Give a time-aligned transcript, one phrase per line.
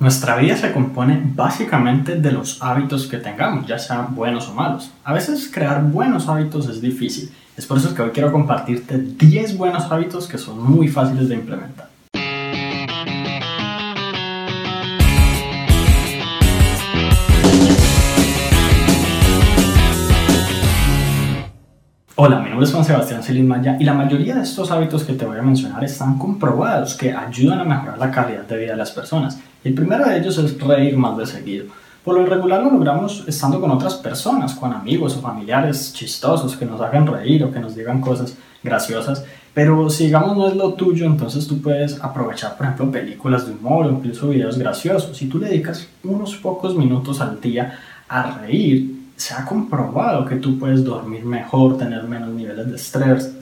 [0.00, 4.92] Nuestra vida se compone básicamente de los hábitos que tengamos, ya sean buenos o malos.
[5.02, 7.32] A veces crear buenos hábitos es difícil.
[7.56, 11.34] Es por eso que hoy quiero compartirte 10 buenos hábitos que son muy fáciles de
[11.34, 11.88] implementar.
[22.14, 25.14] Hola, mi nombre es Juan Sebastián Celis Maya y la mayoría de estos hábitos que
[25.14, 28.76] te voy a mencionar están comprobados que ayudan a mejorar la calidad de vida de
[28.76, 29.40] las personas.
[29.64, 31.66] El primero de ellos es reír más de seguido.
[32.04, 36.64] Por lo regular lo logramos estando con otras personas, con amigos o familiares chistosos que
[36.64, 39.24] nos hagan reír o que nos digan cosas graciosas.
[39.52, 43.52] Pero si digamos no es lo tuyo, entonces tú puedes aprovechar, por ejemplo, películas de
[43.52, 45.16] humor o incluso videos graciosos.
[45.16, 47.78] Si tú le dedicas unos pocos minutos al día
[48.08, 53.34] a reír, se ha comprobado que tú puedes dormir mejor, tener menos niveles de estrés,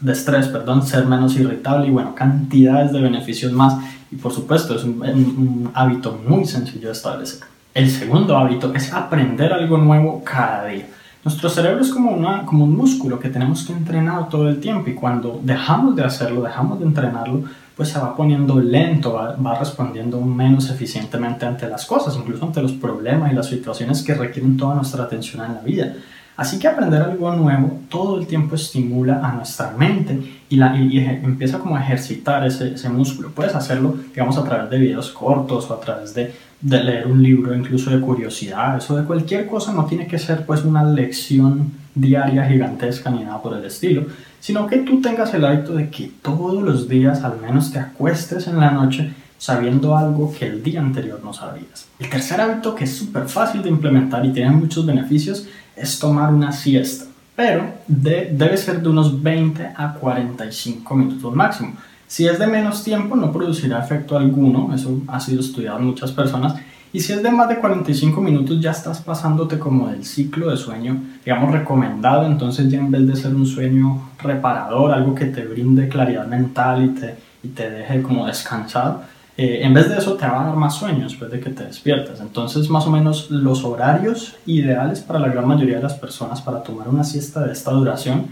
[0.00, 3.74] de ser menos irritable y bueno, cantidades de beneficios más
[4.10, 7.40] y por supuesto es un, hábito muy sencillo de establecer.
[7.72, 10.86] El segundo hábito es aprender algo nuevo cada día.
[11.22, 14.88] Nuestro cerebro es como, una, como un músculo que tenemos que entrenar todo el tiempo
[14.88, 17.44] y cuando dejamos de hacerlo, dejamos de entrenarlo,
[17.76, 22.62] pues se va poniendo lento, va, va, respondiendo menos eficientemente ante las cosas, incluso ante
[22.62, 25.94] los problemas y las situaciones que requieren toda nuestra atención en la vida.
[26.40, 30.98] Así que aprender algo nuevo todo el tiempo estimula a nuestra mente y, la, y,
[30.98, 33.28] empieza como a ejercitar ese, ese, músculo.
[33.28, 37.22] Puedes hacerlo, digamos, a través de videos cortos o a través de, de, leer un
[37.22, 39.74] libro, incluso de curiosidades o de cualquier cosa.
[39.74, 44.06] No tiene que ser pues una lección diaria gigantesca ni nada por el estilo,
[44.40, 48.46] sino que tú tengas el hábito de que todos los días al menos te acuestes
[48.46, 51.88] en la noche sabiendo algo que el día anterior no sabías.
[51.98, 56.30] El tercer hábito que es súper fácil de implementar y tiene muchos beneficios es tomar
[56.32, 61.72] una siesta, pero debe ser de unos 20 a 45 minutos máximo.
[62.06, 66.12] Si es de menos tiempo no producirá efecto alguno, eso ha sido estudiado en muchas
[66.12, 66.56] personas,
[66.92, 70.58] y si es de más de 45 minutos ya estás pasándote como del ciclo de
[70.58, 75.46] sueño, digamos, recomendado, entonces ya en vez de ser un sueño reparador, algo que te
[75.46, 79.02] brinde claridad mental y te, y te deje como descansado,
[79.42, 81.64] eh, en vez de eso te va a dar más sueño después de que te
[81.64, 82.20] despiertas.
[82.20, 86.62] Entonces, más o menos los horarios ideales para la gran mayoría de las personas para
[86.62, 88.26] tomar una siesta de esta duración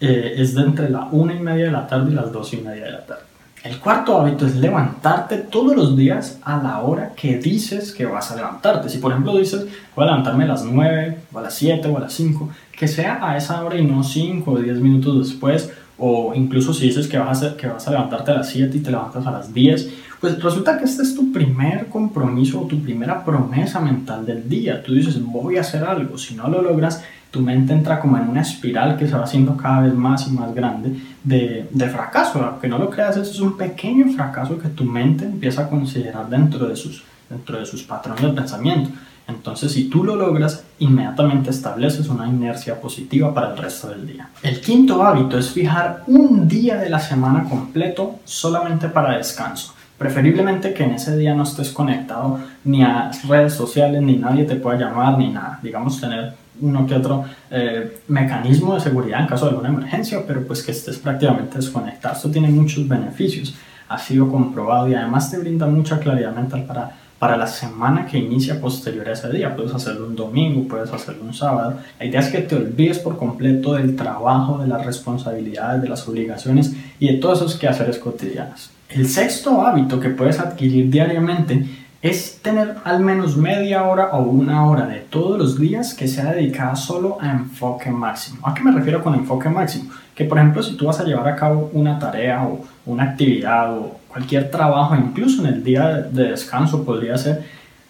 [0.00, 2.56] eh, es de entre la una y media de la tarde y las dos y
[2.56, 3.22] media de la tarde.
[3.62, 8.32] El cuarto hábito es levantarte todos los días a la hora que dices que vas
[8.32, 8.88] a levantarte.
[8.88, 11.96] Si por ejemplo dices voy a levantarme a las 9 o a las 7 o
[11.96, 15.70] a las 5, que sea a esa hora y no 5 o 10 minutos después
[16.00, 18.80] o incluso si dices que vas, a que vas a levantarte a las 7 y
[18.80, 19.90] te levantas a las 10,
[20.20, 24.82] pues resulta que este es tu primer compromiso o tu primera promesa mental del día.
[24.82, 26.18] Tú dices, voy a hacer algo.
[26.18, 29.56] Si no lo logras, tu mente entra como en una espiral que se va haciendo
[29.56, 30.94] cada vez más y más grande
[31.24, 32.44] de, de fracaso.
[32.44, 36.28] Aunque no lo creas, eso es un pequeño fracaso que tu mente empieza a considerar
[36.28, 38.90] dentro de sus, dentro de sus patrones de pensamiento.
[39.26, 44.28] Entonces, si tú lo logras, inmediatamente estableces una inercia positiva para el resto del día.
[44.42, 49.74] El quinto hábito es fijar un día de la semana completo solamente para descanso.
[50.00, 54.56] Preferiblemente que en ese día no estés conectado ni a redes sociales, ni nadie te
[54.56, 55.60] pueda llamar, ni nada.
[55.62, 60.46] Digamos, tener uno que otro eh, mecanismo de seguridad en caso de alguna emergencia, pero
[60.46, 62.14] pues que estés prácticamente desconectado.
[62.14, 63.54] Esto tiene muchos beneficios,
[63.90, 68.16] ha sido comprobado y además te brinda mucha claridad mental para para la semana que
[68.16, 69.54] inicia posterior a ese día.
[69.54, 71.74] Puedes hacerlo un domingo, puedes hacerlo un sábado.
[71.98, 76.08] La idea es que te olvides por completo del trabajo, de las responsabilidades, de las
[76.08, 78.70] obligaciones y de todos esos quehaceres cotidianos.
[78.90, 81.64] El sexto hábito que puedes adquirir diariamente
[82.02, 86.32] es tener al menos media hora o una hora de todos los días que sea
[86.32, 88.40] dedicada solo a enfoque máximo.
[88.42, 89.92] ¿A qué me refiero con enfoque máximo?
[90.12, 93.72] Que por ejemplo si tú vas a llevar a cabo una tarea o una actividad
[93.78, 97.44] o cualquier trabajo, incluso en el día de descanso podría ser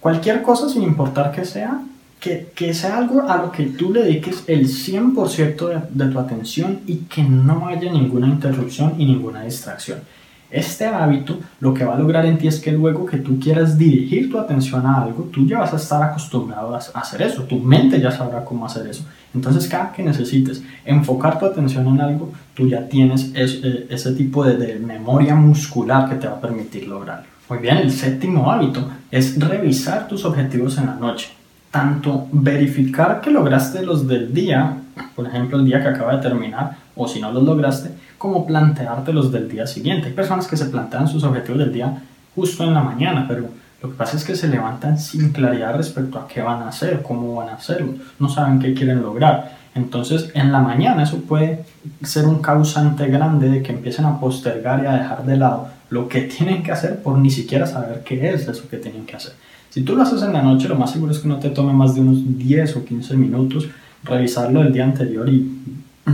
[0.00, 1.78] cualquier cosa sin importar que sea,
[2.18, 6.18] que, que sea algo a lo que tú le dediques el 100% de, de tu
[6.18, 9.98] atención y que no haya ninguna interrupción y ninguna distracción.
[10.50, 13.76] Este hábito lo que va a lograr en ti es que luego que tú quieras
[13.76, 17.58] dirigir tu atención a algo, tú ya vas a estar acostumbrado a hacer eso, tu
[17.58, 19.04] mente ya sabrá cómo hacer eso.
[19.34, 24.44] Entonces cada que necesites enfocar tu atención en algo, tú ya tienes eh, ese tipo
[24.44, 27.26] de, de memoria muscular que te va a permitir lograrlo.
[27.48, 31.28] Muy bien, el séptimo hábito es revisar tus objetivos en la noche.
[31.70, 34.78] Tanto verificar que lograste los del día,
[35.14, 39.12] por ejemplo el día que acaba de terminar, o si no los lograste, como plantearte
[39.12, 40.08] los del día siguiente.
[40.08, 42.02] Hay personas que se plantean sus objetivos del día
[42.34, 43.48] justo en la mañana, pero
[43.82, 47.02] lo que pasa es que se levantan sin claridad respecto a qué van a hacer,
[47.02, 49.56] cómo van a hacerlo, no saben qué quieren lograr.
[49.74, 51.64] Entonces, en la mañana eso puede
[52.02, 56.08] ser un causante grande de que empiecen a postergar y a dejar de lado lo
[56.08, 59.34] que tienen que hacer por ni siquiera saber qué es eso que tienen que hacer.
[59.68, 61.74] Si tú lo haces en la noche, lo más seguro es que no te tome
[61.74, 63.68] más de unos 10 o 15 minutos
[64.06, 65.60] revisarlo el día anterior y,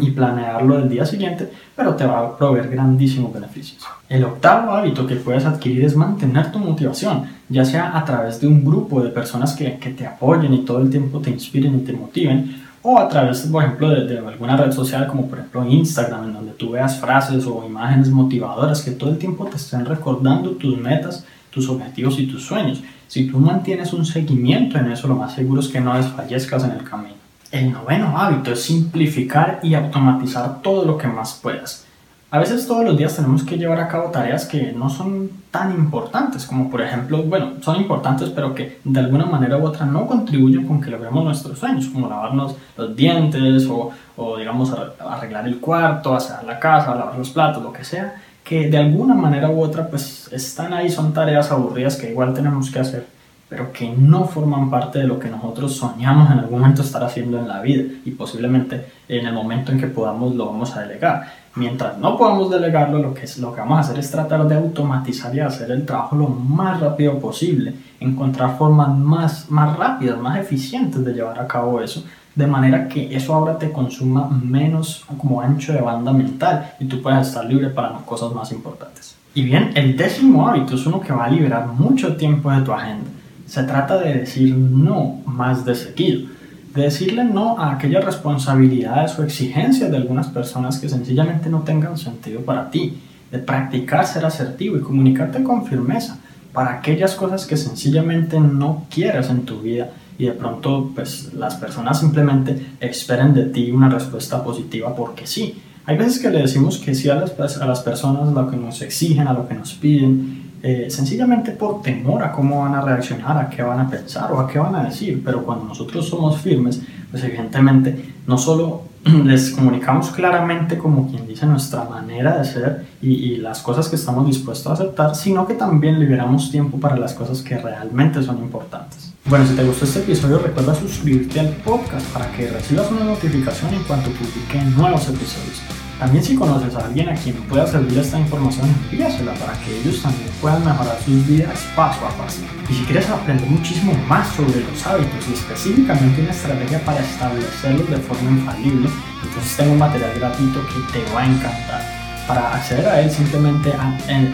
[0.00, 3.84] y planearlo el día siguiente, pero te va a proveer grandísimos beneficios.
[4.08, 8.46] El octavo hábito que puedes adquirir es mantener tu motivación, ya sea a través de
[8.46, 11.78] un grupo de personas que, que te apoyen y todo el tiempo te inspiren y
[11.80, 16.24] te motiven, o a través, por ejemplo, de, alguna red social como por ejemplo Instagram,
[16.24, 20.50] en donde tú veas frases o imágenes motivadoras que todo el tiempo te estén recordando
[20.50, 22.82] tus metas, tus objetivos y tus sueños.
[23.08, 26.72] Si tú mantienes un seguimiento en eso, lo más seguro es que no desfallezcas en
[26.72, 27.23] el camino.
[27.54, 31.86] El noveno hábito es simplificar y automatizar todo lo que más puedas.
[32.32, 35.70] A veces todos los días tenemos que llevar a cabo tareas que no son tan
[35.70, 40.04] importantes, como por ejemplo, bueno, son importantes pero que de alguna manera u otra no
[40.08, 45.60] contribuyen con que logremos nuestros sueños, como lavarnos los dientes o, o digamos arreglar el
[45.60, 49.62] cuarto, hacer la casa, lavar los platos, lo que sea, que de alguna manera u
[49.62, 53.13] otra pues están ahí, son tareas aburridas que igual tenemos que hacer
[53.48, 57.38] pero que no forman parte de lo que nosotros soñamos en algún momento estar haciendo
[57.38, 61.44] en la vida y posiblemente en el momento en que podamos lo vamos a delegar.
[61.56, 64.56] Mientras no podamos delegarlo, lo que, es, lo que vamos a hacer es tratar de
[64.56, 70.38] automatizar y hacer el trabajo lo más rápido posible, encontrar formas más, más rápidas, más
[70.38, 72.04] eficientes de llevar a cabo eso,
[72.34, 77.00] de manera que eso ahora te consuma menos como ancho de banda mental y tú
[77.00, 79.14] puedas estar libre para cosas más importantes.
[79.32, 82.72] Y bien, el décimo hábito es uno que va a liberar mucho tiempo de tu
[82.72, 83.06] agenda
[83.46, 86.28] se trata de decir no más de seguido,
[86.74, 91.96] de decirle no a aquellas responsabilidades o exigencias de algunas personas que sencillamente no tengan
[91.96, 92.98] sentido para ti,
[93.30, 96.18] de practicar ser asertivo y comunicarte con firmeza
[96.52, 101.56] para aquellas cosas que sencillamente no quieres en tu vida y de pronto pues las
[101.56, 105.60] personas simplemente esperen de ti una respuesta positiva porque sí.
[105.86, 108.80] Hay veces que le decimos que sí a las, a las personas, lo que nos
[108.80, 113.36] exigen, a lo que nos piden, eh, sencillamente por temor a cómo van a reaccionar,
[113.36, 115.20] a qué van a pensar o a qué van a decir.
[115.22, 116.80] Pero cuando nosotros somos firmes,
[117.10, 118.80] pues evidentemente no solo
[119.24, 124.26] les comunicamos claramente como quien dice nuestra manera de ser y, las cosas que estamos
[124.26, 129.12] dispuestos a aceptar, sino que también liberamos tiempo para las cosas que realmente son importantes.
[129.26, 133.74] Bueno, si te gustó este episodio, recuerda suscribirte al podcast para que recibas una notificación
[133.74, 135.83] en cuanto publique nuevos episodios.
[135.98, 140.02] También si conoces a alguien a quien pueda servir esta información, envíasela para que ellos
[140.02, 142.40] también puedan mejorar sus vidas paso a paso.
[142.68, 147.88] Y si quieres aprender muchísimo más sobre los hábitos y específicamente una estrategia para establecerlos
[147.88, 148.88] de forma infalible,
[149.22, 151.82] entonces tengo un material gratuito que te va a encantar.
[152.26, 153.72] Para acceder a él simplemente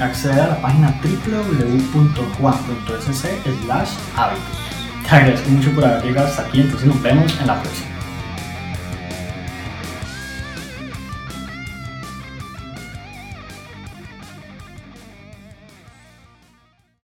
[0.00, 2.44] accede a la página www.juan.sc
[4.16, 4.58] hábitos.
[5.08, 7.93] Te agradezco mucho por haber llegado hasta aquí, entonces nos vemos en la próxima.